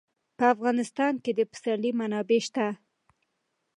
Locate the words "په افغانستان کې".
0.37-1.31